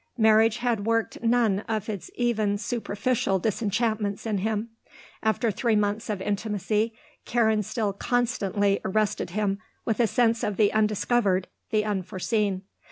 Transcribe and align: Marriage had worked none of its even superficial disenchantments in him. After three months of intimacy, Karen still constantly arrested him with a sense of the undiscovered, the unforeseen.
Marriage 0.17 0.57
had 0.57 0.87
worked 0.87 1.21
none 1.21 1.59
of 1.69 1.87
its 1.87 2.09
even 2.15 2.57
superficial 2.57 3.37
disenchantments 3.37 4.25
in 4.25 4.39
him. 4.39 4.69
After 5.21 5.51
three 5.51 5.75
months 5.75 6.09
of 6.09 6.23
intimacy, 6.23 6.95
Karen 7.25 7.61
still 7.61 7.93
constantly 7.93 8.79
arrested 8.83 9.29
him 9.29 9.59
with 9.85 9.99
a 9.99 10.07
sense 10.07 10.41
of 10.43 10.57
the 10.57 10.73
undiscovered, 10.73 11.47
the 11.69 11.85
unforeseen. 11.85 12.63